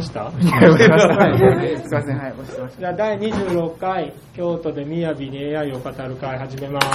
[0.00, 0.32] ました？
[0.32, 2.80] すいません、はい、押してました。
[2.80, 6.88] じゃあ第26回京都で雅に AI を語る会始めます。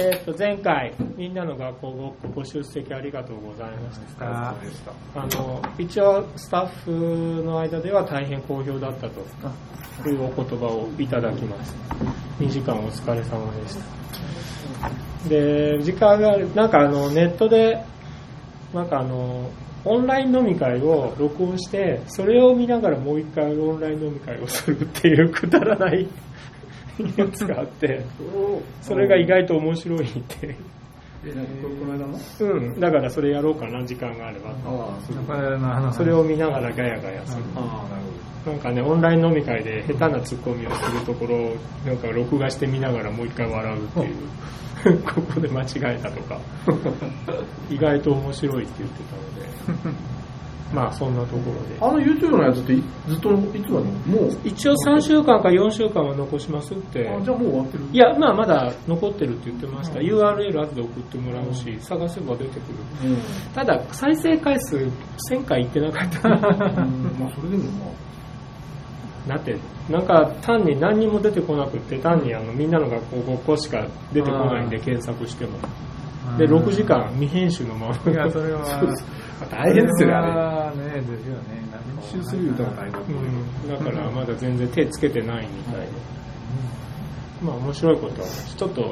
[0.00, 4.26] えー、と前回みんなの学校ごご出席ありがとうございました。
[4.26, 4.54] あ
[5.14, 9.20] あの一応スタッフの間では大変好評だったと
[10.08, 11.94] いうお言葉をいただきました。
[12.42, 15.28] 2時間お疲れ様でした。
[15.28, 17.84] で時間があるなんかあのネットで
[18.74, 19.50] なんかあの
[19.84, 26.06] オンライン飲み会を録音してそれを見ながらもう一回オンライン飲み会をするっていうくだらない
[27.16, 28.04] やつがあって
[28.80, 30.56] それが意外と面白いって。
[31.24, 32.80] え、なんかここの間のうん。
[32.80, 34.98] だからそれやろうかな時間があればあ
[35.88, 37.44] あ、それを見ながらガヤガヤする。
[37.54, 44.16] なるほなんかねオンライン飲み会で下手なツッコミをするところをなんか録画して見ながらもう一回笑うっていう
[45.14, 46.38] ここで間違えたとか。
[47.70, 50.02] 意外と面白いって言ってたので。
[50.72, 51.74] まあそんなところで。
[51.78, 51.86] ど。
[51.86, 53.86] あの YouTube のやつっていずっといつまで？
[54.06, 57.08] もう、一応3週間か4週間は残しますって。
[57.08, 57.84] あじゃあもう終わってる？
[57.92, 60.00] いやまあまだ残ってるって言ってました。
[60.00, 62.72] URL 後で送ってもらうし探せば出てく
[63.04, 63.10] る。
[63.10, 63.18] うん。
[63.54, 64.76] ただ再生回数
[65.30, 66.28] 1000回いってなかった。
[66.28, 66.34] うん。
[67.20, 67.92] まあそれでもま
[69.26, 69.56] だって
[69.88, 75.58] なんか単に何にも出てこなくって単にあのみんなの学校ごっこしか出てこないんで検索しても。
[76.38, 78.12] で6時間未編集のまま。
[78.12, 78.62] いや、それは、
[79.42, 80.72] あ、 大変ですよね、あ。
[80.76, 81.62] ね、ですよね。
[82.00, 85.88] 編集する言うたら大変だからまだ全然手つけてないみたいで、
[87.42, 88.82] まあ面白いことはちょっと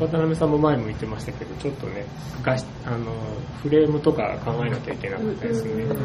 [0.00, 2.04] 渡辺さんも前も言ってましたけどちょっとね
[2.84, 3.12] あの
[3.62, 5.96] フレームとか考えなきゃいけなかったですね、やっ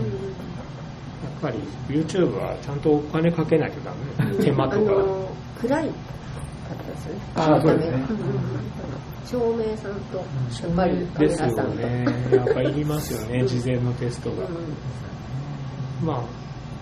[1.41, 3.91] ぱり YouTube はちゃんとお金かけないとダ
[4.27, 4.35] メ。
[4.43, 5.93] 手間とか、あの暗いか
[6.73, 7.21] ったですよね。
[7.35, 7.97] あーそうですね。
[7.97, 8.07] ん。
[9.25, 10.23] 照明さんと、や
[10.73, 11.73] っぱりカメですよラさんと。
[11.75, 12.05] ね。
[12.31, 13.45] やっぱいりますよね。
[13.45, 14.51] 事前のテストが、う
[16.03, 16.05] ん。
[16.05, 16.23] まあ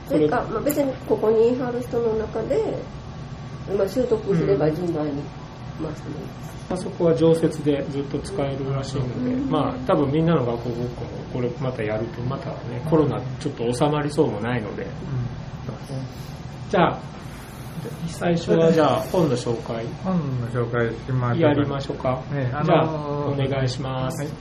[0.07, 0.27] それ。
[0.27, 2.77] か、まあ、別にここに貼る人の中で、
[3.77, 5.21] まあ、習得すれば順番に
[5.83, 6.59] 回してもいいです。
[6.71, 14.85] あそこは常設でずっと使えるらしいので、まあ多分みんなの学校ごっこもこれまたやるとまたねコロナちょっと収まりそうもないので、
[16.69, 16.99] じゃあ
[18.07, 19.85] 最初はじゃあ本の紹介。
[20.03, 22.85] 本の紹介しましょうかやりましょうか、ねあのーじゃあ
[23.27, 24.31] お願いします、はい。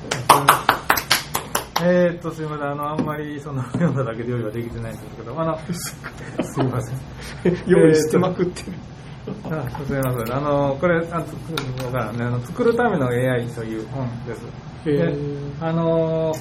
[1.80, 6.98] えーっと、すみません、あの、あんまりその 読んだだけで用意はできてないんですけど、あの、すいません。
[7.66, 8.72] 用意してまくってる、
[9.50, 10.36] あすみません。
[10.36, 14.46] あの、これ、あ作るのがね、あの作るための AI という本です。
[14.86, 16.32] へでーあの、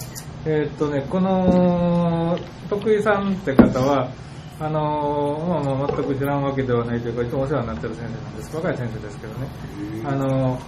[0.46, 2.38] えーっとね、この、
[2.70, 4.10] 徳井さんって方は、
[4.60, 8.56] あの、まあ、まあ全く知らんわけではないというか、いつもお世話になってる先生なんです。
[8.56, 9.48] 若い先生ですけどね。
[10.06, 10.60] あの、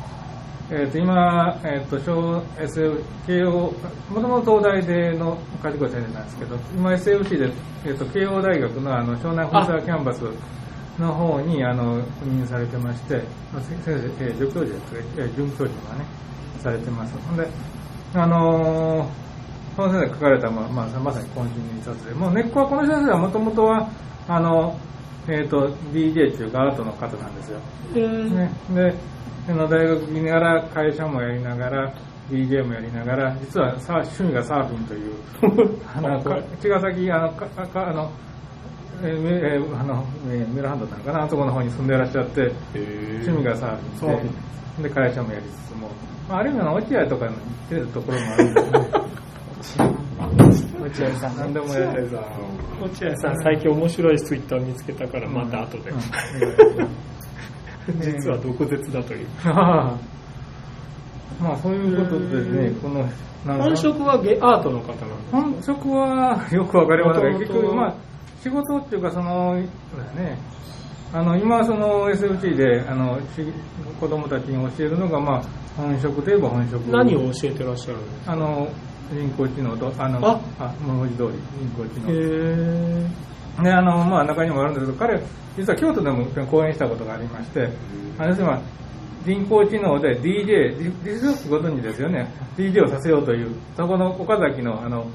[0.71, 3.73] えー、と今、えー、と小 SF 慶応
[4.11, 7.51] もともと東大での賢い先生なんですけど今 SFC で、
[7.85, 10.21] えー、と慶応大学のあの湘南本沢キャンパス
[10.99, 13.23] の方にあの赴任されてまして
[13.53, 16.05] まあ先生、えー助教授ですか、えー准教授がね
[16.61, 17.17] されてます。
[17.17, 17.47] ほんで
[18.13, 19.29] あのー
[19.79, 23.89] この先生が書かれた、まあまあ、まさに渾身の一冊でもう根っこはこの先生はもともとは
[24.27, 24.77] あの、
[25.29, 27.59] えー、と DJ というかアートの方なんですよ。
[27.95, 28.93] ね、で
[29.47, 31.93] あの大学にいながら会社もやりながら
[32.29, 35.13] DJ もやりながら実はさ趣味がサーフィンという
[35.95, 38.11] あのか茅ヶ崎あのかかあの
[39.01, 44.19] えーあのえーメルハンドなのかなあそこの方に住んでいらっしゃって趣味がサーフィ
[44.79, 45.89] ンでで会社もやりつつも、
[46.27, 47.39] まあ、ある意味の落合とかに似
[47.69, 49.89] てるところもあるんですね。
[50.81, 52.23] 落合さん何でもやりたいさ
[52.81, 55.91] 落合さん最近面白いツイッター見つけたからまた後で、
[57.99, 59.27] 実は毒舌だという。
[61.39, 63.07] まあそういうことでねこの
[63.45, 64.93] 本職はゲアートの方
[65.33, 67.93] なんです本職はよくわかりませんが、元々結局、まあ、
[68.41, 69.53] 仕事っていうか、その、
[69.91, 70.37] そうだね、
[71.13, 73.43] あの、今、その SFT で、あの、し
[73.99, 75.43] 子供たちに教えるのが、まあ、
[75.75, 76.81] 本職といえば本職。
[76.91, 78.31] 何を教えてらっしゃるんですか？
[78.33, 78.67] あの、
[79.11, 81.29] 人工知能と、あの、ああ文字通り、
[81.59, 82.11] 人工知能。
[82.11, 85.21] へで、あの、まあ、中にもあるんですけど、彼、
[85.57, 87.69] 実は京都でも講演したことがありまして、
[88.17, 88.61] あの、要すまあ
[89.25, 90.45] 人工知能で DJ、
[91.03, 95.05] ディスクご存知ですよね、DJ をさせようという、そこの岡崎の、あの、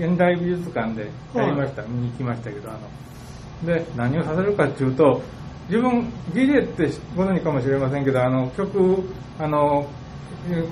[0.00, 2.80] 現代美術館でやりました、見に行きましたけど、あの、
[3.66, 5.20] で、何をさせるかっていうと、
[5.68, 9.04] 自分、DJ ってご存知かもしれませんけど、あの、曲、
[9.38, 9.86] あの、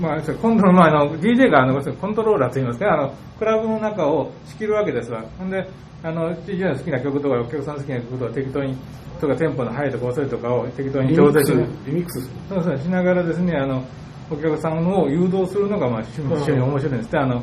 [0.01, 5.23] まあ、今度の前の DJ があのコントローラーといいますか、あのクラブの中を仕切るわけですわ。
[5.39, 5.69] ほんで、
[6.03, 8.77] あの DJ の好きな曲とか、お客さんの好きな曲とか適当に、
[9.21, 11.67] とかテンポの速いとか遅いとかを適当に調整する。
[11.87, 13.85] リミックスそうそう、しながらですね、あの、
[14.31, 17.43] お客さんを誘導するのが、まあ、趣味、趣味面白いんですって、あの、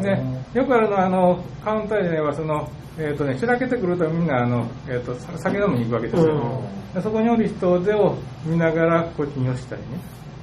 [0.00, 2.66] ね、よくあるのは、あの、カウンターでは、その、
[2.98, 6.62] えっ、とね、しらけてくるとみんな、あの、えっ、と、さ酒飲みに行くわけですよ。
[6.94, 8.16] でそこにおる人手を
[8.46, 9.86] 見ながら、こっちに寄したりね。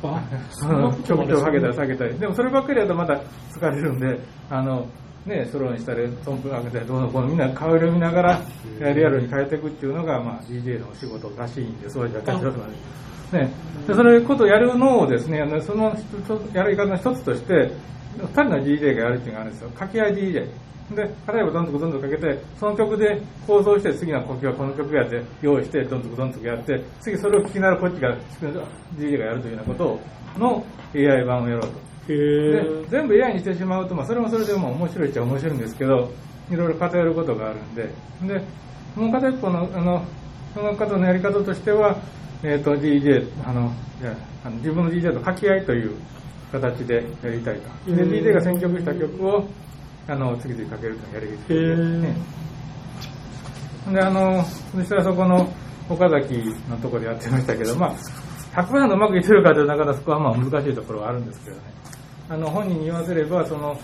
[0.04, 0.21] あ、
[0.51, 2.19] そのちょこちょこ下げたり下げたり。
[2.19, 3.13] でもそればっかりやとまた
[3.51, 4.19] 疲れるんで、
[4.51, 4.86] あの、
[5.25, 8.42] ね、ソロにしたり、トンプ上げたり、どうのこうのみんな顔色見ながら、
[8.80, 13.50] リアルに変えていくっていうのが、まあ、DJ のお仕事らしいんで、そういう感じですね。
[13.88, 15.95] で、それことをやるのをですね、あのその
[16.54, 17.71] やり方の一つとして、
[18.18, 19.69] 二人の DJ がやるっていうのがあるんですよ。
[19.69, 20.48] 掛け合い DJ。
[20.95, 28.15] で、例えばどんどんどんどんかけて、その曲で構造して次の呼吸はこの曲やって用意して、どんどんどんどんやって、次それを聞きながらこっちが、
[28.98, 30.00] DJ がやるというようなことを、
[30.38, 30.65] の
[30.95, 31.68] AI 版をやろうと。
[32.10, 32.86] へでえ。
[32.89, 36.12] 全部 AI にしてしまうと、まあ、それもそれでも面白いっちゃ面白いんですけど、
[36.51, 37.89] いろいろ偏ることがあるんで、
[38.24, 38.42] で、
[38.95, 40.06] もう片一方の、あの、
[40.54, 41.98] その方のやり方としては、
[42.44, 43.71] えっ、と、DJ、あの、
[44.01, 44.13] いや
[44.44, 45.95] あの自分の DJ と掛け合いという
[46.53, 47.69] 形でやりたいと。
[47.88, 49.44] DJ が選曲した曲を、
[50.07, 52.15] あの、次々かけるというのをやりたいへね。
[53.91, 55.51] で、あの、そこの
[55.89, 56.35] 岡崎
[56.69, 61.63] のところでやってましたけど、まあ、100%うまくいってるかというとなかなかそこはまあ難しいところはあるんですけどね。
[62.29, 63.75] あの、本人に言わせれば、その、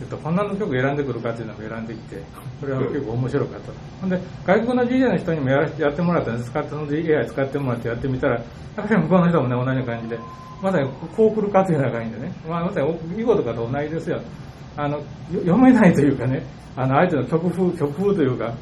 [0.00, 2.22] えっと、こんなの曲選んでくるかっていうのを選んできて、
[2.60, 3.72] それは結構面白かった。
[4.00, 6.50] ほんで、外国の DJ の人にもやらやってもらったんです。
[6.50, 10.18] 使って、その AI 使ってもらってやってみたら、やっぱり向こうの人もね、同じ感じで、
[10.62, 14.20] まさにこう来るかというような感じでね、まあ、まさに囲碁とかと同じですよ。
[14.76, 16.42] あの、よ読めないというかね、
[16.76, 18.54] あの、相手の曲風、曲風というか、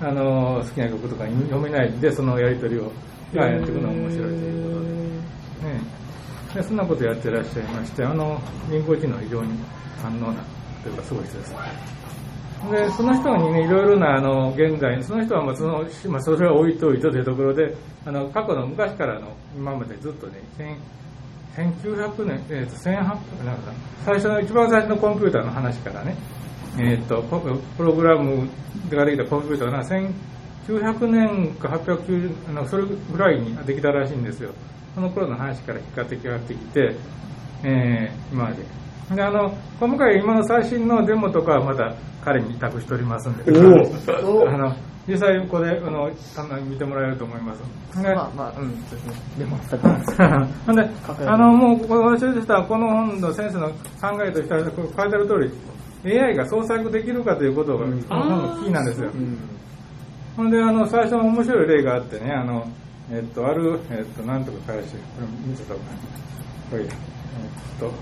[0.00, 2.90] あの、好きな曲とか読めないんで、そのやりとりを、
[3.34, 5.74] がやっていくのが面白いということで。
[5.74, 5.80] ね
[6.54, 8.40] でそんなことやってらっしゃいまして、あの
[8.70, 9.58] 人工知能非常に
[10.02, 10.44] 反応な
[10.82, 11.54] というかすごい人です。
[12.70, 17.74] で、その人にね、いろいろな、あの、現在、その人はまあその、まあ、それは置いといてというところで、
[18.06, 20.76] あの、過去の昔からの、今までずっとね、1000
[21.54, 23.72] 1900年、えっ、と、1800なんか
[24.04, 26.16] 最初の、一番最初のコンピューターの話からね、
[26.80, 27.22] えっ、と、
[27.76, 28.48] プログラム
[28.90, 29.84] ができたコンピューターが
[30.66, 34.50] 1900年か890あのそれぐらいにできたらしいんですよ。
[34.94, 36.96] その頃の話から引っかかってきて
[37.64, 38.62] えー、今まで。
[39.16, 41.94] で、あの、今回今の最新のデモとかはまだ
[42.24, 43.52] 彼に委託しておりますんで、
[44.22, 44.74] お あの、
[45.06, 46.10] 実際ここで、あの、
[46.62, 48.02] 見てもらえると思います。
[48.02, 49.14] でまあまあ、うん、そうですね。
[49.38, 49.82] でも、さっき
[50.66, 50.88] ほんで、
[51.26, 55.34] あの、もう、この私としては、この本の先生の考えとしては、書いてある通
[56.04, 59.10] り、AI が創作できるかということが、この本のキーなんですよ。
[60.36, 62.66] ほんで、あの、最初の面白い例があってね、あの、
[63.12, 65.98] えっと、ある、えっと、なんとか返して、これ見せた方がいい。
[66.70, 66.88] これ、えっ
[67.78, 67.92] と、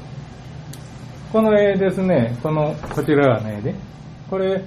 [1.32, 3.74] この絵ですね、この、こちらの絵で、
[4.30, 4.62] これ、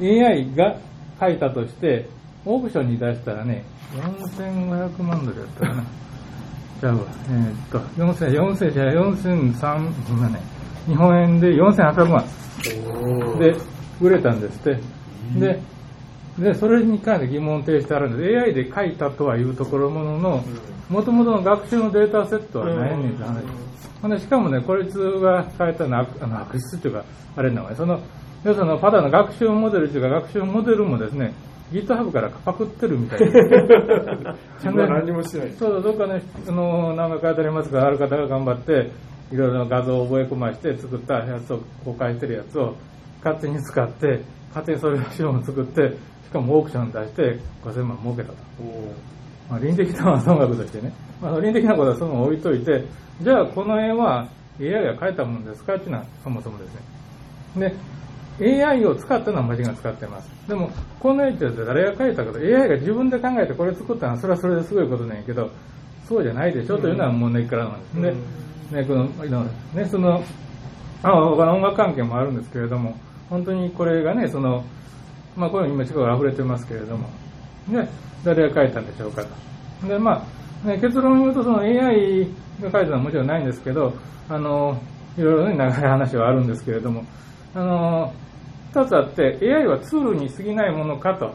[0.00, 0.76] AI が
[1.20, 2.08] 描いたとして、
[2.44, 5.84] オークションに出したらね、4500万ドルやったかな。
[6.80, 10.40] じゃあ、えーっと、4000、4000じゃ4003、今ね、
[10.86, 12.24] 日本円で4800万。
[13.38, 13.54] で
[14.00, 14.80] 売れたんですって。
[15.38, 15.60] で、
[16.38, 18.38] で、それに関して疑問を呈してあるんです。
[18.38, 20.44] AI で書いたとはいうところものの、
[20.90, 23.42] もともとの学習のデータセットはないねんって話。
[24.02, 27.04] ほんで、しかもね、こいつが書いたのは悪あの悪質っていうか、
[27.36, 28.00] あれなのね、その、
[28.44, 31.32] 要するに、パダの学習モデルっていうか、学習モデルもですね、
[31.72, 34.36] GitHub からパクってるみたいな。
[34.62, 35.52] 自分は何もしてない。
[35.58, 38.90] そうそう、どっかね、あの、名前書いてありますから、ある方が頑張って、
[39.32, 42.76] いろいろな画像を覚え込まして作ったやつを公開してるやつを
[43.24, 45.90] 勝手に使って、勝手にそれを資料を作って、
[46.24, 48.38] しかもオークションに出して5000万儲けたと。
[49.48, 50.92] まあ、倫理的な損額としてね。
[51.20, 52.84] まあ、倫理的なことはその置いといて、
[53.20, 54.28] じゃあこの絵は
[54.60, 56.74] AI が描いたものですかっていうのはそもそもです
[57.56, 57.74] ね。
[58.38, 60.30] で、AI を使ったのはマジが使ってます。
[60.48, 65.50] でも、この絵って誰が描いたかと、AI が自分で考えてこれ作ったのはそれはそれですごいことなんやけど、
[66.08, 68.14] そうじゃないでしょというのはもう根っからなんですね。
[68.70, 69.04] ね、この、
[69.74, 70.22] ね、その、
[71.02, 72.96] あ他の音楽関係もあるんですけれども、
[73.28, 74.64] 本当にこれがね、その、
[75.36, 77.08] まあ、これ今力が溢れてますけれども、
[77.68, 77.88] ね、
[78.24, 79.24] 誰が書いたんでしょうか
[79.82, 79.86] と。
[79.86, 80.24] で、ま
[80.64, 82.26] あ、ね、結論を言うと、その AI
[82.60, 83.92] が書いたのはもちろんないんですけど、
[84.28, 84.80] あの、
[85.18, 87.04] いろいろね、長い話はあるんですけれども、
[87.54, 88.12] あの、
[88.72, 91.34] 二つあって、AI はツールに過ぎないものかと。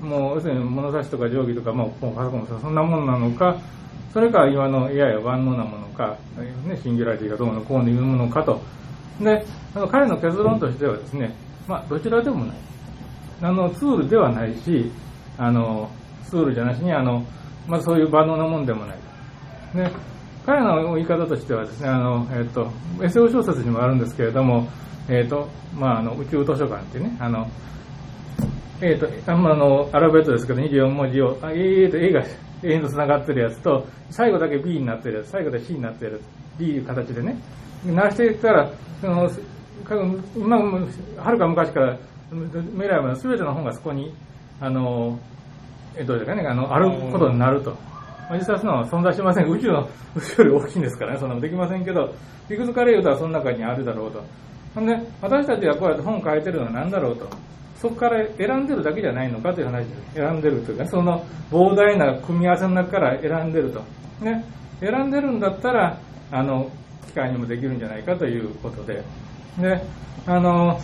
[0.00, 3.58] もう、要するに物差しとか定規とか、もう、パソコンもそんなものなのか、
[4.12, 6.16] それか今の AI は万能なものか、
[6.66, 8.60] ね、シンギュラリティがどうのこうのいうものかと。
[9.20, 9.44] で、
[9.90, 11.34] 彼の結論としてはですね、
[11.68, 12.56] まあ、どちらでもない。
[13.42, 14.90] あの、ツールではないし、
[15.38, 15.90] あの、
[16.24, 17.24] ツールじゃなしに、あの、
[17.66, 18.98] まあ、そういう万能なもんでもない。
[19.74, 19.90] で、
[20.44, 24.68] 彼の言い方としてはですね、あの、えっ、と、SEO 小説にもあるんですけれども、
[25.08, 27.46] えっ、と、まあ、あの、宇宙図書館っていうね、あの、
[28.80, 32.24] えっ、と、あんまあの、アルファベットですけど、24文字を、あ A と A が
[32.62, 36.22] A と繋がってるやつと、最後だけ B になってるやつ、最後で C になってるやつ、
[36.58, 37.36] B いう形でね、
[37.84, 38.70] 鳴らしていったら、
[39.00, 39.30] その、
[40.36, 40.56] 今
[41.16, 41.96] はるか昔から
[42.30, 44.14] 未来まで全ての本がそこに
[44.60, 45.18] あの
[45.96, 47.76] えどうですかねあのあることになると。
[48.32, 49.50] 実際その存在しません。
[49.50, 52.14] 宇宙の宇宙より大きいんですからねそんなのできませんけど
[52.48, 54.22] いくつかで言うとその中にあるだろうと。
[54.72, 57.28] ほんで私たちがこうやって本を書いてるのは何だろうと。
[57.76, 63.80] そこから選んでるだけじゃないのかという話で選んでるというかその膨大な組み合わせの中から選んでると。
[64.24, 64.44] ね
[64.80, 65.98] 選んでるんだったら
[66.30, 66.70] あの
[67.06, 69.02] 機械にもできるんじゃないかということで
[69.58, 69.82] で
[70.26, 70.80] あの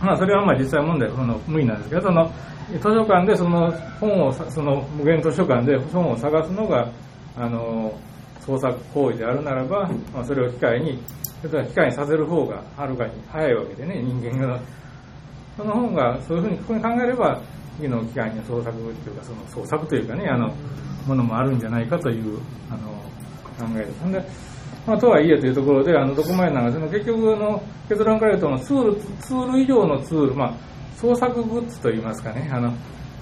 [0.00, 2.30] まあそれはまあ実際問題その無理なんですけどその
[2.72, 3.70] 図書館でその
[4.00, 6.90] 本をその無限図書館で本を探すのが
[7.36, 7.92] あの
[8.40, 11.02] 創作行為であるならば、まあ、それを機械に
[11.42, 14.60] それは機械にさせる方がはるかに早いわけでね人間が
[15.56, 17.40] その本がそういうふうにここに考えれば
[17.76, 20.54] 次の機械に創作というかその創作というかねあの
[21.06, 22.38] ものもあるんじゃないかという
[22.70, 22.88] あの
[23.58, 24.53] 考えです。
[24.86, 30.54] まあ、とはいえというところで、あのどこまでなんかその結局の結論から言うとツール、ツール以上のツール、まあ、
[30.96, 32.72] 創作グッズといいますかね、あの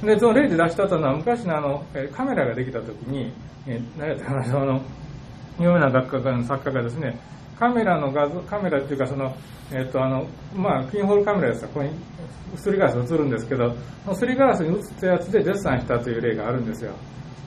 [0.02, 3.32] でその例で出したのは昔のあのカメラができたときに、
[3.66, 4.80] え何やったかな、 の
[5.60, 7.16] 有名な学科の作家がですね、
[7.58, 9.32] カメラの画像、カメラっていうかその、
[9.72, 10.26] えっ、とあの、
[10.56, 11.90] まあ、ピンホールカメラですここに
[12.56, 13.70] すりガラス映るんですけど、
[14.04, 16.92] そのすりガラスに映ったやつでデッサンしたという例があるんですよ。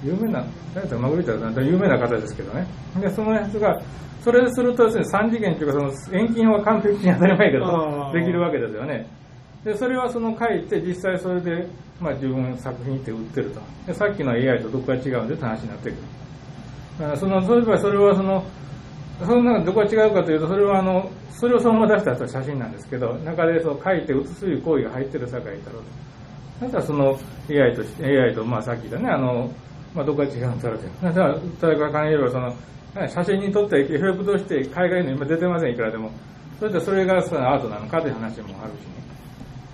[0.06, 2.68] 有名な、誰だマグリッター有名な方ですけどね。
[3.02, 3.82] で、そのやつが、
[4.22, 9.08] それするとですね、3次元っていうか、その遠近は完璧に当たり前けどできるわけですよね。
[9.64, 11.68] で、それはその書いて、実際それで、
[12.00, 13.62] まあ自分作品って売ってると。
[13.88, 15.98] で、さっきの AI とどこが違うんでって話になってくる。
[17.00, 18.44] だからその、そういえばそれはその、
[19.20, 25.54] その中でどこが違うかというと、それはあの、それをそのまま出した写真なんですけど、中でそう書いて写すという行為が入ってる境だろう
[26.60, 26.66] と。
[26.66, 27.20] だからその
[27.50, 29.52] AI とし、AI と、まあさっき言ったね、あの、
[29.96, 31.08] まあどこが違うんだろうと。
[31.08, 31.34] だから、
[31.70, 32.54] 例えば考えればその、
[33.08, 36.12] 写真に撮ってエフェクトして海外の今出てません、いくらでも。
[36.60, 38.96] それでそれがそのアートなのかという話もあるしね。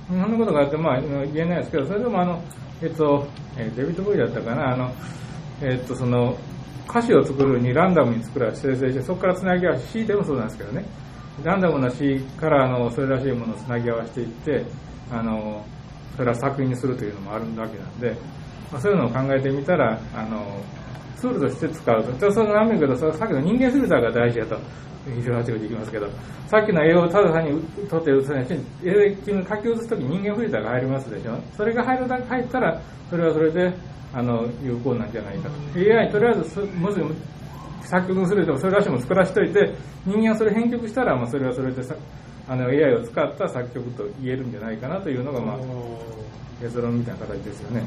[0.07, 2.41] そんなことがあって、まあ言えないですけど、それでもあの、
[2.81, 4.91] えっと、えーデビッド・ボーイだったかな、あの、
[5.61, 6.35] えっと、その、
[6.89, 10.83] 歌詞を作るにランダムに作ら生成して、そこからつなぎ合わせ、詩でもそうなんですけどね、
[11.43, 14.65] ランダムな詩からあのそれらしいものをつなぎ合わせていって、
[15.11, 15.63] あの、
[16.15, 18.15] それは作品にするというのもあるわけなんで、
[18.71, 20.61] まあ、そういうのを考えてみたら、あの、
[21.17, 22.11] ツールとして使うと。
[22.13, 24.59] でその何けど、さっきの人間フィルターが大事だと。
[25.05, 26.07] 非常にあちこち行きますけど、
[26.47, 28.53] さっきの絵をただ単に撮って写さないし、
[28.83, 31.37] 絵で書き写すとき人間フィルターが入りますでしょ。
[31.57, 33.73] それが入るだ入ったら、それはそれで、
[34.13, 35.55] あの、有効なんじゃないかと。
[35.79, 36.99] AI とりあえず、もし
[37.83, 39.73] 作曲するでもそれらしいも作らしといて、
[40.05, 41.95] 人間はそれ編曲したら、まあそれはそれでさ、
[42.51, 45.57] あの AI を使った作曲と言えるんじゃないかなというのが、まあ、
[46.61, 47.85] 結論みたいな形ですよね。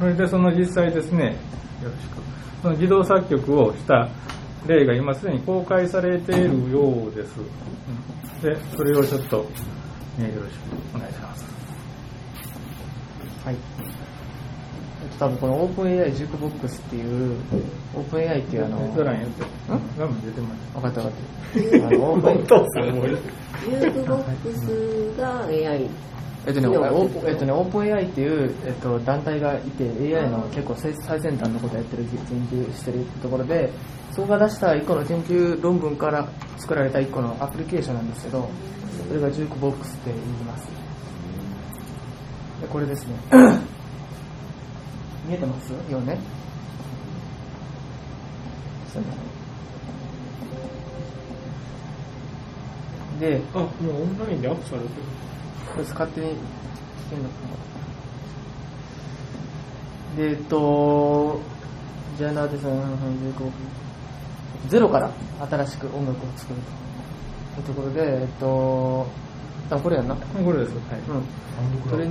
[0.00, 2.16] それでその実際ですね、よろしく。
[2.62, 4.08] その自動作曲をした
[4.66, 7.38] 例が今すでに公開されているようです。
[7.38, 9.46] うんで、それをちょっと、
[10.18, 11.44] えーよろしくお願いします。
[13.44, 13.56] はい。
[15.12, 17.36] えっと、多分この OpenAI ジュークボックスっていう、
[17.94, 19.42] OpenAI っていうあの、レストランやって。
[19.42, 19.46] ん？
[19.98, 20.72] 画面出てます。
[20.72, 21.86] 分かった分かった。
[21.86, 22.46] あの、Open
[23.62, 25.88] ジュークボックスが AI
[26.44, 29.84] えっとね、オープンえっとね、オープン AI っていう、えっと、団体がいて、
[30.18, 33.70] AI の結構最最先端のことをやってる、研究してるところで、
[34.10, 36.28] そこが出した一個の研究論文から
[36.58, 38.48] 作られた一個のアプリケーションなんですけど、
[39.08, 40.66] それがジュークボックスって言います。
[42.60, 43.14] でこれですね。
[45.32, 45.70] 見えてます？
[45.90, 46.18] よね？
[48.92, 49.08] そうね
[53.18, 54.92] で、あ、もうオンラインでアップされてる。
[55.74, 56.30] これ勝手に聞
[57.10, 57.34] けるのか
[60.16, 60.22] な？
[60.22, 61.40] で、えっと、
[62.18, 63.34] ジャーナーデザイン
[64.68, 65.10] ゼロから
[65.48, 66.60] 新しく音楽を作る
[67.54, 69.06] というところで、えっと、
[69.70, 70.14] 多分これやんな？
[70.14, 70.74] これです。
[70.74, 71.00] はい。
[71.08, 71.24] うん。
[71.88, 72.00] それ